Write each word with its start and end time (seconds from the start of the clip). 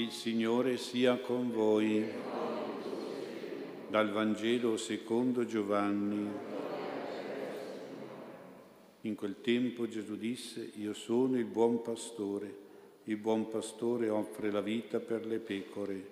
Il 0.00 0.12
Signore 0.12 0.78
sia 0.78 1.18
con 1.18 1.50
voi. 1.52 2.02
Dal 3.90 4.10
Vangelo 4.10 4.78
secondo 4.78 5.44
Giovanni. 5.44 6.26
In 9.02 9.14
quel 9.14 9.42
tempo 9.42 9.86
Gesù 9.86 10.16
disse, 10.16 10.70
io 10.76 10.94
sono 10.94 11.36
il 11.38 11.44
buon 11.44 11.82
pastore. 11.82 12.56
Il 13.04 13.18
buon 13.18 13.50
pastore 13.50 14.08
offre 14.08 14.50
la 14.50 14.62
vita 14.62 15.00
per 15.00 15.26
le 15.26 15.38
pecore. 15.38 16.06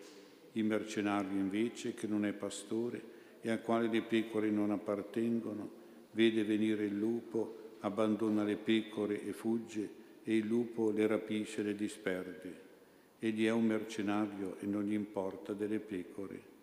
Il 0.53 0.67
mercenario 0.67 1.39
invece, 1.39 1.95
che 1.95 2.07
non 2.07 2.27
è 2.27 2.33
pastore 2.33 3.03
e 3.41 3.51
al 3.51 3.63
quale 3.63 3.89
le 3.89 4.03
pecore 4.03 4.51
non 4.51 4.71
appartengono, 4.71 5.67
vede 6.11 6.45
venire 6.45 6.85
il 6.85 6.95
lupo, 6.95 7.77
abbandona 7.81 8.45
le 8.45 8.57
pecore 8.57 9.25
e 9.25 9.33
fugge, 9.33 9.89
e 10.25 10.37
il 10.37 10.45
lupo 10.45 10.91
le 10.91 11.07
rapisce 11.07 11.63
e 11.63 11.65
le 11.65 11.75
disperde. 11.75 12.68
Egli 13.21 13.47
è 13.47 13.51
un 13.51 13.67
mercenario 13.67 14.57
e 14.61 14.67
non 14.67 14.85
gli 14.85 14.93
importa 14.93 15.53
delle 15.53 15.81
pecore. 15.81 16.57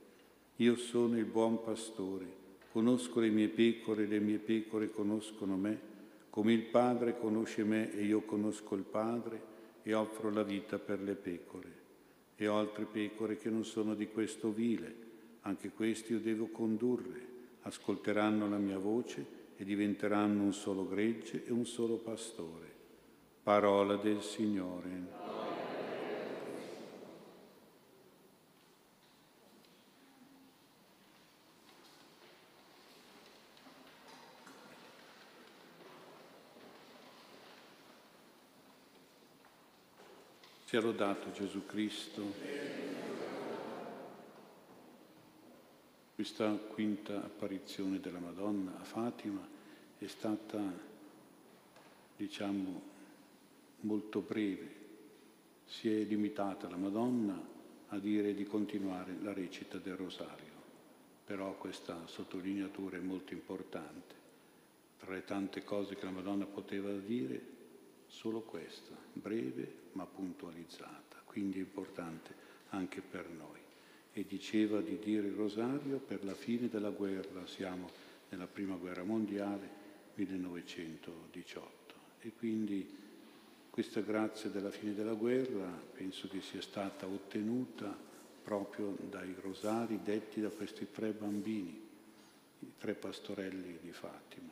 Io 0.57 0.77
sono 0.77 1.17
il 1.17 1.25
buon 1.25 1.61
pastore, 1.61 2.25
conosco 2.71 3.19
le 3.19 3.29
mie 3.29 3.49
pecore, 3.49 4.05
le 4.05 4.19
mie 4.19 4.37
pecore 4.37 4.89
conoscono 4.89 5.57
me, 5.57 5.93
come 6.29 6.53
il 6.53 6.63
Padre 6.63 7.17
conosce 7.19 7.63
me 7.65 7.91
e 7.93 8.03
io 8.03 8.21
conosco 8.21 8.75
il 8.75 8.83
Padre 8.83 9.53
e 9.83 9.93
offro 9.93 10.29
la 10.31 10.43
vita 10.43 10.79
per 10.79 11.01
le 11.01 11.15
pecore. 11.15 11.83
E 12.37 12.47
ho 12.47 12.57
altre 12.57 12.85
pecore 12.85 13.37
che 13.37 13.49
non 13.49 13.65
sono 13.65 13.93
di 13.93 14.07
questo 14.07 14.51
vile, 14.51 14.95
anche 15.41 15.71
questi 15.71 16.13
io 16.13 16.19
devo 16.19 16.47
condurre, 16.47 17.27
ascolteranno 17.63 18.47
la 18.47 18.57
mia 18.57 18.77
voce 18.77 19.43
e 19.57 19.63
diventeranno 19.63 20.41
un 20.41 20.53
solo 20.53 20.87
gregge 20.87 21.45
e 21.45 21.51
un 21.51 21.65
solo 21.65 21.97
pastore. 21.97 22.73
Parola 23.43 23.95
del 23.97 24.21
Signore. 24.21 25.24
Sia 40.75 40.83
lodato 40.83 41.31
Gesù 41.31 41.65
Cristo. 41.65 42.21
Questa 46.13 46.51
quinta 46.51 47.23
apparizione 47.23 48.01
della 48.01 48.19
Madonna 48.19 48.77
a 48.77 48.83
Fatima 48.83 49.39
è 49.97 50.05
stata, 50.07 50.59
diciamo, 52.17 52.81
molto 53.79 54.19
breve. 54.19 54.75
Si 55.63 55.89
è 55.89 56.03
limitata 56.03 56.67
la 56.67 56.75
Madonna 56.75 57.41
a 57.87 57.97
dire 57.97 58.33
di 58.33 58.43
continuare 58.43 59.15
la 59.21 59.31
recita 59.31 59.77
del 59.77 59.95
rosario, 59.95 60.51
però 61.23 61.55
questa 61.55 62.05
sottolineatura 62.05 62.97
è 62.97 62.99
molto 62.99 63.31
importante. 63.31 64.13
Tra 64.99 65.13
le 65.13 65.23
tante 65.23 65.63
cose 65.63 65.95
che 65.95 66.03
la 66.03 66.11
Madonna 66.11 66.45
poteva 66.45 66.91
dire, 66.91 67.41
solo 68.07 68.41
questa, 68.41 68.95
breve 69.13 69.83
ma 69.93 70.05
puntualizzata, 70.05 71.21
quindi 71.25 71.59
importante 71.59 72.33
anche 72.69 73.01
per 73.01 73.29
noi. 73.29 73.59
E 74.13 74.25
diceva 74.25 74.81
di 74.81 74.97
dire 74.99 75.27
il 75.27 75.33
rosario 75.33 75.97
per 75.97 76.23
la 76.23 76.33
fine 76.33 76.69
della 76.69 76.89
guerra, 76.89 77.45
siamo 77.45 77.89
nella 78.29 78.47
prima 78.47 78.75
guerra 78.75 79.03
mondiale, 79.03 79.83
1918. 80.15 81.93
E 82.21 82.31
quindi 82.37 83.03
questa 83.69 83.99
grazia 83.99 84.49
della 84.49 84.71
fine 84.71 84.93
della 84.93 85.13
guerra 85.13 85.67
penso 85.67 86.29
che 86.29 86.41
sia 86.41 86.61
stata 86.61 87.05
ottenuta 87.05 87.93
proprio 88.41 88.95
dai 89.09 89.35
rosari 89.41 89.99
detti 90.01 90.39
da 90.39 90.49
questi 90.49 90.87
tre 90.91 91.11
bambini, 91.11 91.81
i 92.59 92.71
tre 92.77 92.93
pastorelli 92.93 93.79
di 93.81 93.91
Fatima. 93.91 94.51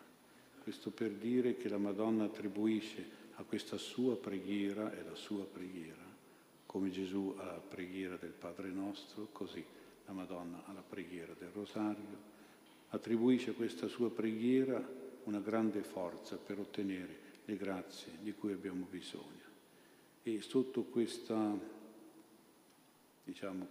Questo 0.61 0.89
per 0.89 1.11
dire 1.11 1.55
che 1.55 1.69
la 1.69 1.77
Madonna 1.77 2.25
attribuisce 2.25 3.21
a 3.35 3.43
questa 3.43 3.77
sua 3.77 4.15
preghiera 4.15 4.93
e 4.93 5.03
la 5.03 5.15
sua 5.15 5.45
preghiera, 5.45 6.03
come 6.65 6.89
Gesù 6.89 7.35
alla 7.37 7.59
preghiera 7.59 8.15
del 8.17 8.31
Padre 8.31 8.69
nostro, 8.69 9.29
così 9.31 9.63
la 10.05 10.13
Madonna 10.13 10.63
alla 10.65 10.83
preghiera 10.87 11.33
del 11.37 11.49
Rosario, 11.49 12.31
attribuisce 12.89 13.51
a 13.51 13.53
questa 13.53 13.87
sua 13.87 14.11
preghiera 14.11 15.01
una 15.23 15.39
grande 15.39 15.81
forza 15.83 16.37
per 16.37 16.59
ottenere 16.59 17.21
le 17.45 17.57
grazie 17.57 18.13
di 18.21 18.33
cui 18.33 18.51
abbiamo 18.51 18.85
bisogno. 18.89 19.41
E 20.23 20.41
sotto 20.41 20.83
questa, 20.83 21.57
diciamo, 23.23 23.67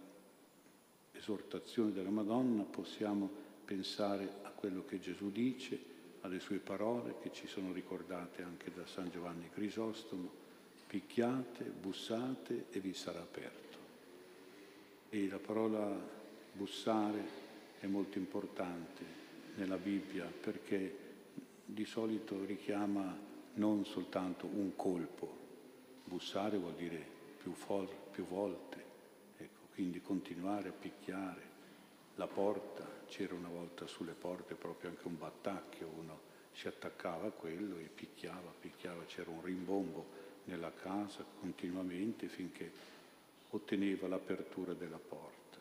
esortazione 1.11 1.91
della 1.91 2.09
Madonna 2.09 2.63
possiamo 2.63 3.29
pensare 3.63 4.39
a 4.43 4.49
quello 4.49 4.85
che 4.85 4.99
Gesù 4.99 5.31
dice, 5.31 5.91
alle 6.23 6.39
sue 6.39 6.57
parole 6.57 7.15
che 7.21 7.31
ci 7.31 7.47
sono 7.47 7.71
ricordate 7.71 8.43
anche 8.43 8.71
da 8.73 8.85
San 8.85 9.09
Giovanni 9.09 9.49
Crisostomo, 9.49 10.29
picchiate, 10.87 11.63
bussate 11.65 12.65
e 12.71 12.79
vi 12.79 12.93
sarà 12.93 13.19
aperto. 13.19 13.77
E 15.09 15.27
la 15.27 15.39
parola 15.39 15.95
bussare 16.53 17.41
è 17.79 17.87
molto 17.87 18.17
importante 18.17 19.03
nella 19.55 19.77
Bibbia 19.77 20.25
perché 20.25 20.97
di 21.65 21.85
solito 21.85 22.43
richiama 22.45 23.15
non 23.55 23.85
soltanto 23.85 24.45
un 24.45 24.75
colpo, 24.75 25.41
bussare 26.05 26.57
vuol 26.57 26.73
dire 26.75 27.05
più, 27.41 27.51
for- 27.53 27.93
più 28.11 28.25
volte, 28.25 28.83
ecco, 29.37 29.67
quindi 29.73 30.01
continuare 30.01 30.69
a 30.69 30.73
picchiare 30.73 31.41
la 32.15 32.27
porta, 32.27 32.92
c'era 33.15 33.35
una 33.35 33.49
volta 33.49 33.85
sulle 33.85 34.13
porte 34.13 34.55
proprio 34.55 34.89
anche 34.89 35.05
un 35.05 35.19
battacchio, 35.19 35.87
uno 35.99 36.31
si 36.51 36.67
attaccava 36.67 37.27
a 37.27 37.31
quello 37.31 37.77
e 37.77 37.83
picchiava, 37.83 38.51
picchiava, 38.59 39.03
c'era 39.03 39.29
un 39.29 39.43
rimbombo 39.43 40.21
nella 40.45 40.71
casa 40.71 41.23
continuamente 41.39 42.27
finché 42.27 42.71
otteneva 43.51 44.07
l'apertura 44.07 44.73
della 44.73 44.97
porta. 44.97 45.59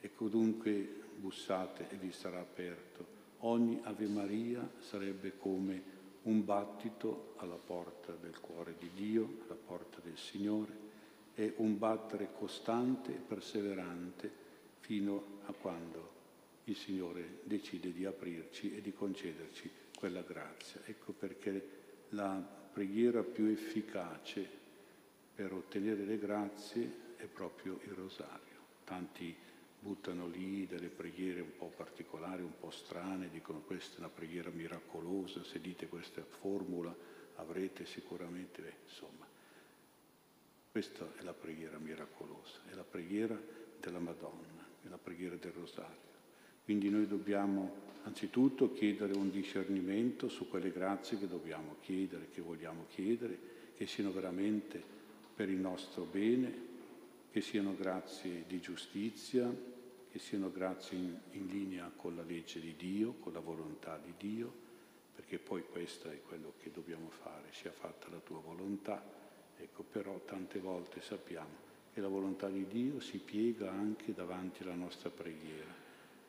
Ecco 0.00 0.28
dunque 0.28 1.00
bussate 1.16 1.88
e 1.90 1.96
vi 1.96 2.12
sarà 2.12 2.38
aperto. 2.38 3.20
Ogni 3.38 3.80
Ave 3.82 4.06
Maria 4.06 4.68
sarebbe 4.78 5.36
come 5.38 5.82
un 6.22 6.44
battito 6.44 7.34
alla 7.38 7.58
porta 7.58 8.12
del 8.12 8.38
cuore 8.38 8.76
di 8.78 8.90
Dio, 8.94 9.38
alla 9.46 9.58
porta 9.66 9.98
del 10.00 10.16
Signore, 10.16 10.90
è 11.34 11.54
un 11.56 11.76
battere 11.76 12.28
costante 12.38 13.10
e 13.10 13.18
perseverante 13.18 14.30
fino 14.78 15.40
a 15.46 15.52
quando 15.52 16.11
il 16.64 16.76
Signore 16.76 17.40
decide 17.42 17.92
di 17.92 18.04
aprirci 18.04 18.76
e 18.76 18.80
di 18.80 18.92
concederci 18.92 19.70
quella 19.96 20.22
grazia. 20.22 20.80
Ecco 20.84 21.12
perché 21.12 21.80
la 22.10 22.34
preghiera 22.72 23.22
più 23.22 23.46
efficace 23.46 24.48
per 25.34 25.52
ottenere 25.52 26.04
le 26.04 26.18
grazie 26.18 27.00
è 27.16 27.24
proprio 27.24 27.80
il 27.84 27.92
rosario. 27.92 28.60
Tanti 28.84 29.34
buttano 29.78 30.28
lì 30.28 30.66
delle 30.66 30.88
preghiere 30.88 31.40
un 31.40 31.56
po' 31.56 31.72
particolari, 31.74 32.42
un 32.42 32.58
po' 32.58 32.70
strane, 32.70 33.28
dicono 33.30 33.60
questa 33.60 33.96
è 33.96 33.98
una 33.98 34.08
preghiera 34.08 34.50
miracolosa, 34.50 35.42
se 35.42 35.60
dite 35.60 35.88
questa 35.88 36.22
formula 36.22 36.94
avrete 37.36 37.84
sicuramente, 37.84 38.62
beh, 38.62 38.74
insomma, 38.84 39.26
questa 40.70 41.12
è 41.18 41.22
la 41.22 41.32
preghiera 41.32 41.78
miracolosa, 41.78 42.60
è 42.70 42.74
la 42.74 42.84
preghiera 42.84 43.40
della 43.80 43.98
Madonna 43.98 44.62
è 44.84 44.88
la 44.88 44.98
preghiera 44.98 45.36
del 45.36 45.52
rosario. 45.52 46.11
Quindi 46.64 46.90
noi 46.90 47.08
dobbiamo 47.08 47.90
anzitutto 48.04 48.72
chiedere 48.72 49.14
un 49.14 49.30
discernimento 49.30 50.28
su 50.28 50.48
quelle 50.48 50.70
grazie 50.70 51.18
che 51.18 51.26
dobbiamo 51.26 51.76
chiedere, 51.80 52.28
che 52.28 52.40
vogliamo 52.40 52.86
chiedere, 52.88 53.38
che 53.74 53.86
siano 53.86 54.12
veramente 54.12 54.82
per 55.34 55.48
il 55.48 55.58
nostro 55.58 56.04
bene, 56.04 56.70
che 57.30 57.40
siano 57.40 57.74
grazie 57.74 58.44
di 58.46 58.60
giustizia, 58.60 59.52
che 60.10 60.18
siano 60.18 60.52
grazie 60.52 60.98
in, 60.98 61.18
in 61.32 61.46
linea 61.46 61.90
con 61.94 62.14
la 62.14 62.22
legge 62.22 62.60
di 62.60 62.74
Dio, 62.76 63.14
con 63.14 63.32
la 63.32 63.40
volontà 63.40 63.98
di 63.98 64.12
Dio, 64.16 64.52
perché 65.14 65.38
poi 65.38 65.64
questo 65.64 66.10
è 66.10 66.20
quello 66.22 66.54
che 66.60 66.70
dobbiamo 66.70 67.10
fare, 67.10 67.48
sia 67.50 67.72
fatta 67.72 68.08
la 68.10 68.18
tua 68.18 68.40
volontà. 68.40 69.02
Ecco, 69.56 69.82
però 69.82 70.20
tante 70.24 70.58
volte 70.58 71.00
sappiamo 71.00 71.70
e 71.94 72.00
la 72.00 72.08
volontà 72.08 72.48
di 72.48 72.66
Dio 72.66 73.00
si 73.00 73.18
piega 73.18 73.70
anche 73.70 74.12
davanti 74.12 74.62
alla 74.62 74.74
nostra 74.74 75.10
preghiera 75.10 75.81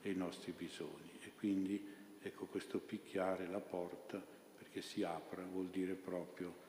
e 0.03 0.09
ai 0.09 0.15
nostri 0.15 0.53
bisogni. 0.55 1.17
E 1.21 1.31
quindi 1.37 1.83
ecco 2.21 2.45
questo 2.45 2.77
picchiare 2.79 3.47
la 3.47 3.59
porta 3.59 4.23
perché 4.57 4.81
si 4.81 5.01
apra 5.01 5.43
vuol 5.43 5.67
dire 5.67 5.93
proprio 5.93 6.61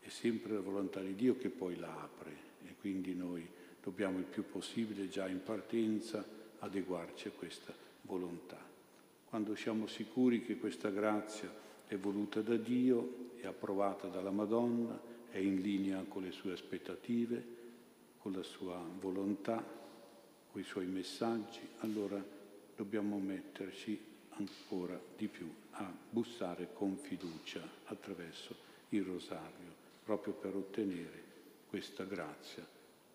è 0.00 0.08
sempre 0.08 0.54
la 0.54 0.60
volontà 0.60 1.00
di 1.00 1.14
Dio 1.14 1.36
che 1.36 1.50
poi 1.50 1.76
la 1.76 2.00
apre 2.00 2.48
e 2.66 2.74
quindi 2.80 3.14
noi 3.14 3.46
dobbiamo 3.82 4.18
il 4.18 4.24
più 4.24 4.44
possibile 4.48 5.08
già 5.08 5.28
in 5.28 5.42
partenza 5.42 6.26
adeguarci 6.58 7.28
a 7.28 7.32
questa 7.32 7.74
volontà. 8.02 8.58
Quando 9.26 9.54
siamo 9.54 9.86
sicuri 9.86 10.42
che 10.42 10.56
questa 10.56 10.90
grazia 10.90 11.52
è 11.86 11.96
voluta 11.96 12.40
da 12.40 12.56
Dio, 12.56 13.30
è 13.36 13.46
approvata 13.46 14.08
dalla 14.08 14.30
Madonna, 14.30 15.00
è 15.30 15.38
in 15.38 15.60
linea 15.60 16.04
con 16.08 16.22
le 16.22 16.32
sue 16.32 16.52
aspettative, 16.52 17.58
con 18.18 18.32
la 18.32 18.42
sua 18.42 18.82
volontà, 18.98 19.64
con 20.50 20.60
i 20.60 20.64
suoi 20.64 20.86
messaggi, 20.86 21.60
allora 21.78 22.22
dobbiamo 22.80 23.18
metterci 23.18 24.00
ancora 24.30 24.98
di 25.14 25.28
più 25.28 25.52
a 25.72 25.92
bussare 26.08 26.72
con 26.72 26.96
fiducia 26.96 27.60
attraverso 27.84 28.56
il 28.88 29.02
rosario, 29.02 29.74
proprio 30.02 30.32
per 30.32 30.56
ottenere 30.56 31.22
questa 31.68 32.04
grazia, 32.04 32.66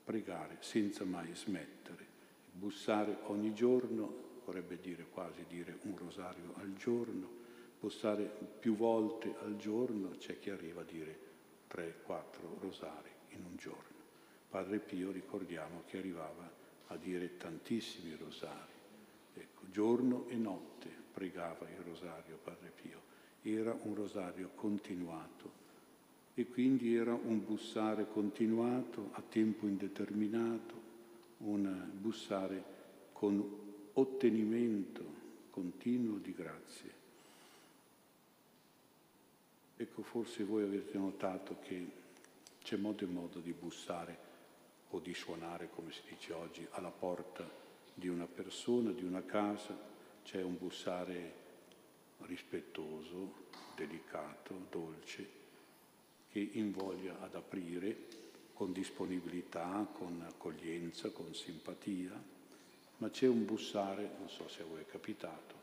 pregare 0.03 0.57
senza 0.59 1.03
mai 1.03 1.33
smettere, 1.33 2.05
bussare 2.51 3.17
ogni 3.23 3.55
giorno, 3.55 4.41
vorrebbe 4.45 4.77
dire 4.79 5.07
quasi 5.11 5.43
dire 5.49 5.79
un 5.81 5.97
rosario 5.97 6.53
al 6.57 6.75
giorno, 6.75 7.27
bussare 7.79 8.31
più 8.59 8.75
volte 8.75 9.33
al 9.41 9.57
giorno, 9.57 10.11
c'è 10.19 10.37
chi 10.37 10.51
arriva 10.51 10.81
a 10.81 10.85
dire 10.85 11.17
tre, 11.65 12.01
quattro 12.03 12.59
rosari 12.61 13.09
in 13.29 13.43
un 13.43 13.55
giorno. 13.57 13.97
Padre 14.47 14.77
Pio 14.77 15.09
ricordiamo 15.09 15.81
che 15.87 15.97
arrivava 15.97 16.47
a 16.89 16.97
dire 16.97 17.37
tantissimi 17.37 18.15
rosari, 18.15 18.74
giorno 19.75 20.25
e 20.29 20.35
notte 20.35 20.89
pregava 21.11 21.67
il 21.69 21.83
rosario 21.83 22.39
Padre 22.41 22.71
Pio, 22.81 23.01
era 23.41 23.77
un 23.81 23.93
rosario 23.93 24.51
continuato 24.55 25.51
e 26.33 26.47
quindi 26.47 26.95
era 26.95 27.13
un 27.13 27.43
bussare 27.43 28.07
continuato 28.07 29.09
a 29.11 29.21
tempo 29.21 29.65
indeterminato, 29.65 30.73
un 31.39 31.89
bussare 31.91 32.63
con 33.11 33.43
ottenimento 33.91 35.03
continuo 35.49 36.19
di 36.19 36.33
grazie. 36.33 36.93
Ecco, 39.75 40.03
forse 40.03 40.45
voi 40.45 40.63
avete 40.63 40.97
notato 40.97 41.57
che 41.59 41.85
c'è 42.63 42.77
modo 42.77 43.03
e 43.03 43.07
modo 43.07 43.39
di 43.39 43.51
bussare 43.51 44.17
o 44.91 44.99
di 44.99 45.13
suonare, 45.13 45.67
come 45.75 45.91
si 45.91 45.99
dice 46.07 46.31
oggi, 46.31 46.65
alla 46.71 46.91
porta 46.91 47.63
di 47.95 48.07
una 48.07 48.27
persona, 48.27 48.91
di 48.91 49.03
una 49.03 49.23
casa. 49.23 49.75
C'è 50.23 50.43
un 50.43 50.57
bussare 50.57 51.43
rispettoso, 52.19 53.45
delicato, 53.75 54.67
dolce, 54.69 55.43
che 56.29 56.49
invoglia 56.53 57.21
ad 57.21 57.35
aprire 57.35 58.23
con 58.53 58.71
disponibilità, 58.71 59.87
con 59.93 60.23
accoglienza, 60.27 61.09
con 61.09 61.33
simpatia, 61.33 62.11
ma 62.97 63.09
c'è 63.09 63.27
un 63.27 63.45
bussare, 63.45 64.09
non 64.17 64.29
so 64.29 64.47
se 64.47 64.61
a 64.61 64.65
voi 64.65 64.81
è 64.81 64.85
capitato, 64.85 65.55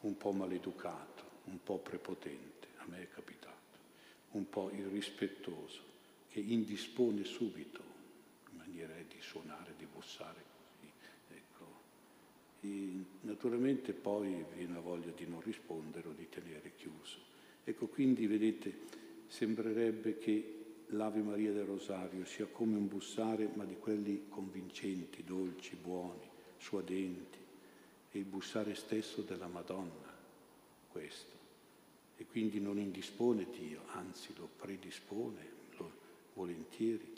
un 0.00 0.16
po' 0.16 0.32
maleducato, 0.32 1.22
un 1.44 1.62
po' 1.62 1.78
prepotente, 1.78 2.68
a 2.78 2.84
me 2.86 3.02
è 3.02 3.08
capitato, 3.08 3.78
un 4.32 4.48
po' 4.48 4.70
irrispettoso, 4.72 5.80
che 6.30 6.40
indispone 6.40 7.24
subito, 7.24 7.82
in 8.50 8.58
maniera 8.58 8.94
di 8.94 9.20
suonare, 9.20 9.74
di 9.76 9.86
bussare. 9.86 10.53
E 12.64 13.04
naturalmente 13.20 13.92
poi 13.92 14.42
viene 14.56 14.72
la 14.72 14.80
voglia 14.80 15.10
di 15.14 15.26
non 15.26 15.42
rispondere 15.42 16.08
o 16.08 16.12
di 16.12 16.26
tenere 16.30 16.72
chiuso. 16.76 17.18
Ecco, 17.62 17.88
quindi 17.88 18.26
vedete, 18.26 18.74
sembrerebbe 19.26 20.16
che 20.16 20.54
l'Ave 20.88 21.20
Maria 21.20 21.52
del 21.52 21.64
Rosario 21.64 22.24
sia 22.24 22.46
come 22.46 22.78
un 22.78 22.88
bussare, 22.88 23.50
ma 23.52 23.64
di 23.64 23.76
quelli 23.76 24.24
convincenti, 24.30 25.24
dolci, 25.24 25.76
buoni, 25.76 26.26
suadenti, 26.56 27.38
e 28.10 28.18
il 28.18 28.24
bussare 28.24 28.74
stesso 28.74 29.20
della 29.20 29.48
Madonna, 29.48 30.14
questo. 30.90 31.36
E 32.16 32.24
quindi 32.24 32.60
non 32.60 32.78
indispone 32.78 33.46
Dio, 33.50 33.82
anzi 33.88 34.32
lo 34.36 34.48
predispone 34.56 35.46
lo, 35.76 35.90
volentieri. 36.32 37.12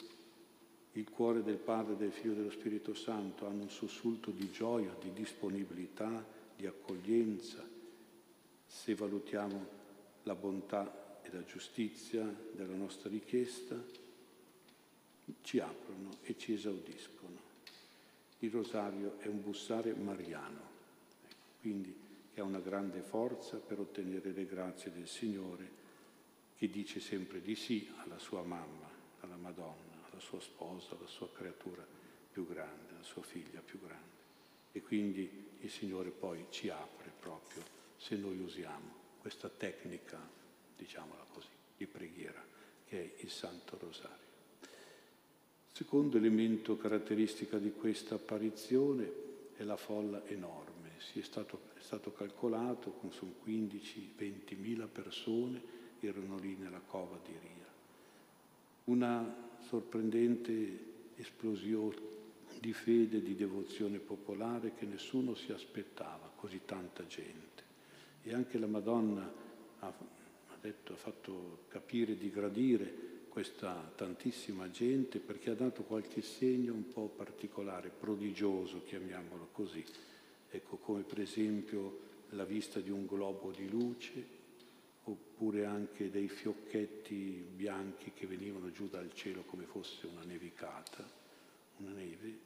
Il 0.97 1.11
cuore 1.11 1.43
del 1.43 1.57
Padre, 1.57 1.95
del 1.95 2.11
Figlio 2.11 2.31
e 2.31 2.35
dello 2.37 2.49
Spirito 2.49 2.95
Santo 2.95 3.45
hanno 3.45 3.61
un 3.61 3.69
sussulto 3.69 4.31
di 4.31 4.49
gioia, 4.49 4.95
di 4.99 5.13
disponibilità, 5.13 6.25
di 6.55 6.65
accoglienza. 6.65 7.63
Se 8.65 8.95
valutiamo 8.95 9.67
la 10.23 10.33
bontà 10.33 11.19
e 11.21 11.29
la 11.31 11.43
giustizia 11.43 12.25
della 12.51 12.73
nostra 12.73 13.11
richiesta 13.11 13.79
ci 15.43 15.59
aprono 15.59 16.17
e 16.23 16.35
ci 16.35 16.53
esaudiscono. 16.53 17.37
Il 18.39 18.49
rosario 18.49 19.19
è 19.19 19.27
un 19.27 19.43
bussare 19.43 19.93
mariano, 19.93 20.61
quindi 21.61 21.95
che 22.33 22.41
ha 22.41 22.43
una 22.43 22.57
grande 22.57 23.01
forza 23.01 23.57
per 23.57 23.79
ottenere 23.79 24.31
le 24.31 24.47
grazie 24.47 24.91
del 24.91 25.07
Signore 25.07 25.69
che 26.57 26.67
dice 26.71 26.99
sempre 26.99 27.39
di 27.39 27.53
sì 27.53 27.87
alla 27.97 28.17
sua 28.17 28.41
mamma, 28.41 28.89
alla 29.19 29.35
Madonna, 29.35 29.86
alla 30.17 30.25
sua 30.25 30.39
sposa, 30.41 30.95
alla 30.97 31.07
sua 31.07 31.29
creatura 31.31 31.85
più 32.31 32.47
grande, 32.47 32.93
alla 32.95 33.03
sua 33.03 33.21
figlia 33.21 33.61
più 33.61 33.79
grande. 33.79 34.15
E 34.71 34.81
quindi 34.81 35.45
il 35.61 35.69
Signore 35.69 36.09
poi 36.09 36.45
ci 36.49 36.69
apre 36.69 37.11
proprio 37.19 37.63
se 37.95 38.15
noi 38.15 38.39
usiamo 38.39 38.95
questa 39.19 39.49
tecnica 39.49 40.19
diciamola 40.75 41.25
così, 41.31 41.47
di 41.77 41.85
preghiera, 41.85 42.43
che 42.85 42.99
è 42.99 43.21
il 43.21 43.29
Santo 43.29 43.77
Rosario. 43.79 44.25
Secondo 45.71 46.17
elemento 46.17 46.77
caratteristica 46.77 47.59
di 47.59 47.71
questa 47.71 48.15
apparizione 48.15 49.25
è 49.55 49.63
la 49.63 49.77
folla 49.77 50.25
enorme. 50.25 50.93
Si 50.97 51.19
è, 51.19 51.23
stato, 51.23 51.61
è 51.77 51.81
stato 51.81 52.11
calcolato 52.11 52.91
con 52.91 53.11
su 53.11 53.35
15-20 53.45 54.57
mila 54.57 54.87
persone 54.87 55.75
erano 55.99 56.37
lì 56.37 56.55
nella 56.55 56.79
cova 56.79 57.19
di 57.23 57.31
Ria. 57.31 57.65
Una 58.85 59.46
sorprendente 59.61 60.85
esplosione 61.15 61.95
di 62.59 62.73
fede, 62.73 63.21
di 63.21 63.35
devozione 63.35 63.99
popolare 63.99 64.73
che 64.73 64.85
nessuno 64.85 65.35
si 65.35 65.51
aspettava, 65.51 66.31
così 66.35 66.61
tanta 66.65 67.05
gente. 67.05 67.63
E 68.23 68.33
anche 68.33 68.57
la 68.57 68.67
Madonna 68.67 69.31
ha 69.79 69.93
detto, 70.59 70.93
ha 70.93 70.97
fatto 70.97 71.65
capire 71.67 72.17
di 72.17 72.29
gradire 72.29 73.15
questa 73.29 73.91
tantissima 73.95 74.69
gente 74.71 75.19
perché 75.19 75.51
ha 75.51 75.55
dato 75.55 75.83
qualche 75.83 76.21
segno 76.21 76.73
un 76.73 76.87
po' 76.87 77.07
particolare, 77.07 77.89
prodigioso, 77.89 78.81
chiamiamolo 78.83 79.49
così. 79.51 79.83
Ecco, 80.49 80.77
come 80.77 81.03
per 81.03 81.21
esempio 81.21 81.99
la 82.29 82.45
vista 82.45 82.79
di 82.79 82.89
un 82.89 83.05
globo 83.05 83.51
di 83.51 83.69
luce, 83.69 84.36
oppure 85.09 85.65
anche 85.65 86.09
dei 86.09 86.27
fiocchetti 86.27 87.45
bianchi 87.55 88.11
che 88.13 88.27
venivano 88.27 88.71
giù 88.71 88.89
dal 88.89 89.13
cielo 89.13 89.43
come 89.43 89.63
fosse 89.65 90.05
una 90.07 90.23
nevicata, 90.23 91.05
una 91.77 91.91
neve, 91.91 92.39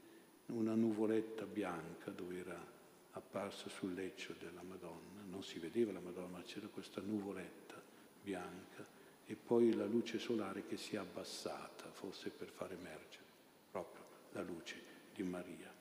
una 0.48 0.75
nuvoletta 0.75 1.46
bianca 1.46 2.12
dove 2.12 2.38
era 2.38 2.80
apparsa 3.13 3.68
sul 3.70 3.94
leccio 3.94 4.36
della 4.39 4.62
Madonna. 4.62 5.22
Non 5.27 5.44
si 5.44 5.58
vedeva 5.60 5.91
la 5.91 6.00
Madonna, 6.00 6.38
ma 6.38 6.44
c'era 6.44 6.68
questa 6.68 7.01
nuvoletta 7.01 7.82
bianca 8.22 8.86
e 9.25 9.36
poi 9.36 9.74
la 9.74 9.86
luce 9.86 10.20
solare 10.20 10.65
che 10.68 10.77
si 10.77 10.96
è 10.96 11.00
abbassata, 11.00 11.89
forse 11.91 12.30
per 12.30 12.50
far 12.50 12.72
emergere 12.72 13.24
proprio 13.72 14.06
la 14.34 14.44
luce 14.44 14.80
di 15.15 15.24
Maria. 15.24 15.74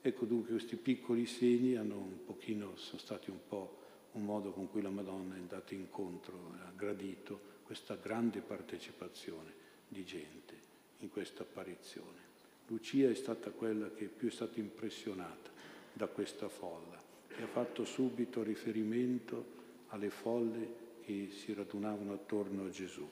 Ecco 0.00 0.24
dunque 0.24 0.50
questi 0.50 0.76
piccoli 0.76 1.26
segni 1.26 1.76
hanno 1.76 1.98
un 1.98 2.24
pochino, 2.24 2.76
sono 2.76 2.98
stati 2.98 3.30
un 3.30 3.40
po' 3.46 3.86
un 4.12 4.24
modo 4.24 4.52
con 4.52 4.70
cui 4.70 4.82
la 4.82 4.90
Madonna 4.90 5.34
è 5.34 5.38
andata 5.38 5.74
incontro, 5.74 6.54
ha 6.64 6.72
gradito 6.74 7.56
questa 7.64 7.96
grande 7.96 8.40
partecipazione 8.40 9.52
di 9.88 10.04
gente 10.04 10.54
in 10.98 11.10
questa 11.10 11.42
apparizione. 11.42 12.26
Lucia 12.66 13.08
è 13.08 13.14
stata 13.14 13.50
quella 13.50 13.90
che 13.90 14.06
più 14.06 14.28
è 14.28 14.30
stata 14.30 14.58
impressionata 14.58 15.50
da 15.92 16.06
questa 16.06 16.48
folla 16.48 17.00
e 17.28 17.42
ha 17.42 17.46
fatto 17.46 17.84
subito 17.84 18.42
riferimento 18.42 19.56
alle 19.88 20.10
folle 20.10 20.86
che 21.02 21.30
si 21.30 21.54
radunavano 21.54 22.12
attorno 22.12 22.64
a 22.64 22.70
Gesù. 22.70 23.08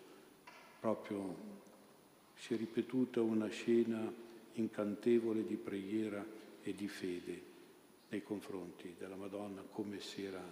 Proprio 0.80 1.36
si 2.34 2.54
è 2.54 2.56
ripetuta 2.56 3.20
una 3.22 3.48
scena 3.48 4.12
incantevole 4.54 5.44
di 5.44 5.56
preghiera 5.56 6.24
e 6.62 6.74
di 6.74 6.88
fede 6.88 7.54
nei 8.08 8.22
confronti 8.22 8.94
della 8.98 9.16
Madonna, 9.16 9.62
come 9.62 10.00
si 10.00 10.24
era 10.24 10.42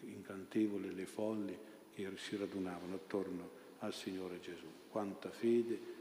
incantevole 0.00 0.92
le 0.92 1.06
folli 1.06 1.56
che 1.92 2.10
si 2.16 2.36
radunavano 2.36 2.94
attorno 2.94 3.50
al 3.78 3.94
Signore 3.94 4.40
Gesù. 4.40 4.66
Quanta 4.88 5.30
fede 5.30 5.96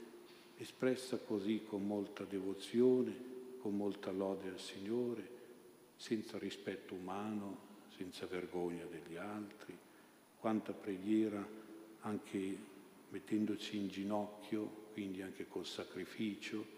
espressa 0.58 1.18
così 1.18 1.64
con 1.68 1.86
molta 1.86 2.24
devozione, 2.24 3.16
con 3.60 3.76
molta 3.76 4.12
lode 4.12 4.50
al 4.50 4.60
Signore, 4.60 5.36
senza 5.96 6.38
rispetto 6.38 6.94
umano, 6.94 7.66
senza 7.96 8.26
vergogna 8.26 8.86
degli 8.86 9.16
altri, 9.16 9.76
quanta 10.40 10.74
preghiera 10.74 11.46
anche 12.02 12.58
mettendoci 13.10 13.78
in 13.78 13.88
ginocchio, 13.88 14.86
quindi 14.94 15.22
anche 15.22 15.48
col 15.48 15.66
sacrificio, 15.66 16.76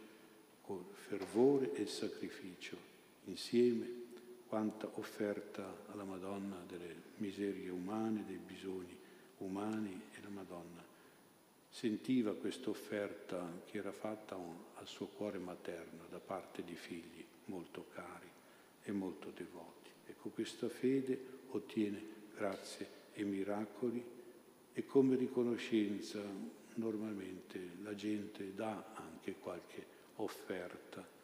col 0.62 0.86
fervore 0.94 1.74
e 1.74 1.86
sacrificio 1.88 2.78
insieme, 3.26 4.08
quanta 4.50 4.90
offerta 4.96 5.86
alla 5.92 6.04
Madonna 6.04 6.58
delle 6.68 6.96
miserie 7.18 7.70
umane, 7.70 8.26
dei 8.26 8.40
bisogni 8.40 8.98
umani 9.38 10.02
e 10.12 10.22
la 10.24 10.30
Madonna 10.30 10.84
sentiva 11.70 12.34
questa 12.34 12.72
offerta 12.72 13.62
che 13.66 13.78
era 13.78 13.92
fatta 13.92 14.36
al 14.36 14.88
suo 14.88 15.06
cuore 15.06 15.38
materno 15.38 16.08
da 16.10 16.18
parte 16.18 16.64
di 16.64 16.74
figli 16.74 17.24
molto 17.46 17.86
cari 17.94 18.28
e 18.82 18.92
molto 18.92 19.30
devoti. 19.30 19.92
Ecco, 20.08 20.30
questa 20.30 20.68
fede 20.68 21.42
ottiene 21.52 22.04
grazie 22.36 22.90
e 23.14 23.24
miracoli 23.24 24.04
e 24.74 24.86
come 24.86 25.16
riconoscenza 25.16 26.20
normalmente 26.74 27.76
la 27.84 27.94
gente 27.94 28.56
dà 28.56 28.94
anche 28.96 29.36
qualche 29.36 29.86
offerta 30.16 31.18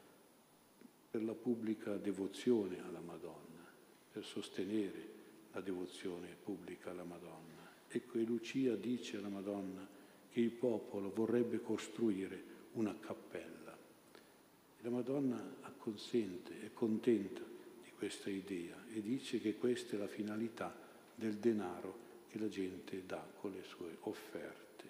per 1.16 1.24
la 1.24 1.34
pubblica 1.34 1.96
devozione 1.96 2.84
alla 2.86 3.00
Madonna, 3.00 3.64
per 4.12 4.26
sostenere 4.26 5.14
la 5.54 5.62
devozione 5.62 6.36
pubblica 6.44 6.92
alla 6.92 7.06
Madonna. 7.06 7.72
Ecco, 7.88 8.18
e 8.18 8.24
Lucia 8.24 8.76
dice 8.76 9.16
alla 9.16 9.30
Madonna 9.30 9.88
che 10.30 10.42
il 10.42 10.50
popolo 10.50 11.14
vorrebbe 11.14 11.62
costruire 11.62 12.44
una 12.74 12.94
cappella. 13.00 13.78
E 14.78 14.84
la 14.84 14.90
Madonna 14.90 15.42
acconsente, 15.62 16.60
è 16.66 16.74
contenta 16.74 17.44
di 17.82 17.92
questa 17.98 18.30
idea 18.30 18.76
e 18.94 19.02
dice 19.02 19.40
che 19.40 19.56
questa 19.56 19.96
è 19.96 19.98
la 19.98 20.08
finalità 20.08 20.78
del 21.16 21.36
denaro 21.36 21.98
che 22.28 22.40
la 22.40 22.50
gente 22.50 23.06
dà 23.06 23.26
con 23.40 23.54
le 23.54 23.64
sue 23.64 23.96
offerte. 24.02 24.90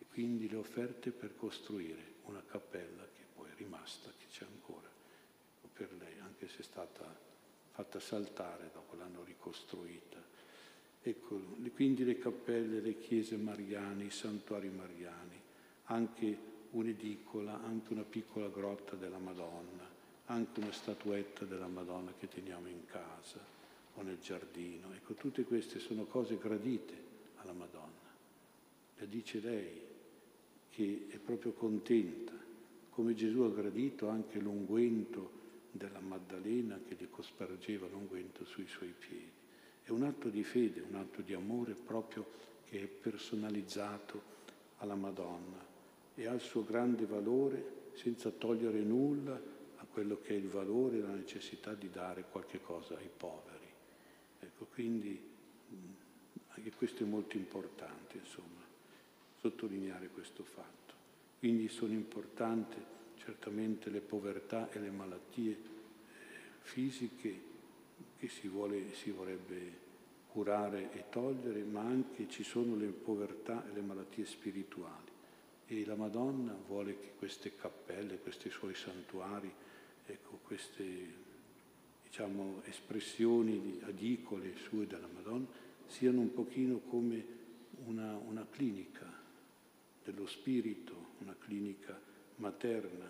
E 0.00 0.06
quindi 0.10 0.48
le 0.48 0.56
offerte 0.56 1.12
per 1.12 1.36
costruire 1.36 2.14
una 2.24 2.42
cappella 2.44 3.04
che 3.14 3.22
poi 3.32 3.48
è 3.48 3.54
rimasta, 3.54 4.10
che 4.18 4.26
c'è 4.28 4.44
ancora 4.44 4.85
per 6.36 6.46
lei, 6.46 6.46
anche 6.46 6.48
se 6.48 6.58
è 6.58 6.62
stata 6.62 7.24
fatta 7.72 8.00
saltare 8.00 8.70
dopo 8.72 8.96
l'hanno 8.96 9.22
ricostruita. 9.24 10.22
Ecco, 11.02 11.40
quindi 11.74 12.04
le 12.04 12.18
cappelle, 12.18 12.80
le 12.80 12.98
chiese 12.98 13.36
mariane, 13.36 14.04
i 14.04 14.10
santuari 14.10 14.68
mariani, 14.68 15.40
anche 15.84 16.38
un'edicola, 16.70 17.62
anche 17.62 17.92
una 17.92 18.02
piccola 18.02 18.48
grotta 18.48 18.96
della 18.96 19.18
Madonna, 19.18 19.88
anche 20.26 20.60
una 20.60 20.72
statuetta 20.72 21.44
della 21.44 21.68
Madonna 21.68 22.12
che 22.18 22.28
teniamo 22.28 22.68
in 22.68 22.84
casa 22.86 23.38
o 23.94 24.02
nel 24.02 24.18
giardino. 24.18 24.92
Ecco, 24.94 25.14
tutte 25.14 25.44
queste 25.44 25.78
sono 25.78 26.04
cose 26.04 26.38
gradite 26.38 26.94
alla 27.36 27.52
Madonna. 27.52 28.04
Le 28.98 29.08
dice 29.08 29.38
lei 29.40 29.80
che 30.70 31.06
è 31.08 31.18
proprio 31.18 31.52
contenta, 31.52 32.32
come 32.90 33.14
Gesù 33.14 33.42
ha 33.42 33.50
gradito 33.50 34.08
anche 34.08 34.40
l'unguento 34.40 35.44
della 35.76 36.00
Maddalena 36.00 36.80
che 36.86 36.94
gli 36.94 37.08
cospargeva 37.08 37.86
l'unguento 37.86 38.44
sui 38.44 38.66
suoi 38.66 38.94
piedi. 38.96 39.30
È 39.82 39.90
un 39.90 40.02
atto 40.02 40.28
di 40.28 40.42
fede, 40.42 40.80
un 40.80 40.96
atto 40.96 41.22
di 41.22 41.32
amore 41.32 41.74
proprio 41.74 42.26
che 42.64 42.82
è 42.82 42.86
personalizzato 42.86 44.34
alla 44.78 44.96
Madonna 44.96 45.64
e 46.14 46.26
ha 46.26 46.32
il 46.32 46.40
suo 46.40 46.64
grande 46.64 47.06
valore 47.06 47.90
senza 47.94 48.30
togliere 48.30 48.80
nulla 48.80 49.40
a 49.76 49.84
quello 49.84 50.20
che 50.20 50.30
è 50.30 50.36
il 50.36 50.48
valore 50.48 50.98
e 50.98 51.00
la 51.00 51.14
necessità 51.14 51.74
di 51.74 51.90
dare 51.90 52.24
qualche 52.30 52.60
cosa 52.60 52.96
ai 52.96 53.10
poveri. 53.14 53.66
Ecco, 54.40 54.66
quindi 54.66 55.18
anche 56.48 56.72
questo 56.72 57.04
è 57.04 57.06
molto 57.06 57.36
importante, 57.36 58.18
insomma, 58.18 58.64
sottolineare 59.38 60.08
questo 60.08 60.42
fatto. 60.42 60.94
Quindi 61.38 61.68
sono 61.68 61.92
importanti 61.92 62.94
certamente 63.26 63.90
le 63.90 64.00
povertà 64.00 64.70
e 64.70 64.78
le 64.78 64.90
malattie 64.90 65.50
eh, 65.50 65.58
fisiche 66.60 67.40
che 68.16 68.28
si, 68.28 68.46
vuole, 68.46 68.94
si 68.94 69.10
vorrebbe 69.10 69.84
curare 70.28 70.92
e 70.92 71.08
togliere, 71.10 71.64
ma 71.64 71.80
anche 71.80 72.28
ci 72.28 72.44
sono 72.44 72.76
le 72.76 72.86
povertà 72.86 73.66
e 73.68 73.72
le 73.72 73.80
malattie 73.80 74.24
spirituali. 74.24 75.10
E 75.66 75.84
la 75.84 75.96
Madonna 75.96 76.56
vuole 76.68 77.00
che 77.00 77.14
queste 77.18 77.56
cappelle, 77.56 78.20
questi 78.20 78.48
suoi 78.48 78.76
santuari, 78.76 79.52
ecco, 80.06 80.38
queste 80.44 81.24
diciamo, 82.04 82.62
espressioni 82.66 83.80
adicole 83.82 84.56
sue 84.56 84.86
della 84.86 85.08
Madonna 85.12 85.46
siano 85.86 86.20
un 86.20 86.32
pochino 86.32 86.78
come 86.78 87.24
una, 87.86 88.16
una 88.16 88.46
clinica 88.48 89.12
dello 90.04 90.26
spirito, 90.26 91.14
una 91.18 91.34
clinica 91.36 92.14
materna 92.36 93.08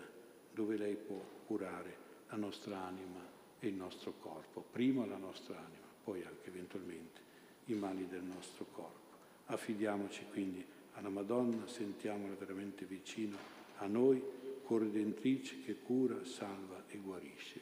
dove 0.51 0.77
lei 0.77 0.95
può 0.95 1.23
curare 1.45 2.05
la 2.29 2.37
nostra 2.37 2.79
anima 2.83 3.25
e 3.59 3.67
il 3.67 3.73
nostro 3.73 4.13
corpo, 4.19 4.61
prima 4.61 5.05
la 5.05 5.17
nostra 5.17 5.57
anima, 5.57 5.85
poi 6.03 6.23
anche 6.23 6.47
eventualmente 6.47 7.21
i 7.65 7.73
mali 7.73 8.07
del 8.07 8.23
nostro 8.23 8.65
corpo. 8.71 9.15
Affidiamoci 9.45 10.25
quindi 10.31 10.65
alla 10.93 11.09
Madonna, 11.09 11.67
sentiamola 11.67 12.33
veramente 12.35 12.85
vicino 12.85 13.37
a 13.77 13.87
noi, 13.87 14.21
corredentrice 14.63 15.61
che 15.61 15.79
cura, 15.79 16.25
salva 16.25 16.83
e 16.87 16.97
guarisce. 16.97 17.61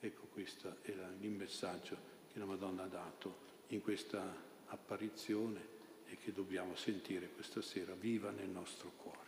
Ecco 0.00 0.26
questo 0.32 0.76
è 0.82 0.94
il 1.20 1.30
messaggio 1.30 1.96
che 2.32 2.38
la 2.38 2.44
Madonna 2.44 2.84
ha 2.84 2.88
dato 2.88 3.46
in 3.68 3.82
questa 3.82 4.34
apparizione 4.66 5.76
e 6.06 6.16
che 6.16 6.32
dobbiamo 6.32 6.74
sentire 6.74 7.28
questa 7.28 7.60
sera 7.60 7.94
viva 7.94 8.30
nel 8.30 8.48
nostro 8.48 8.92
cuore. 8.96 9.27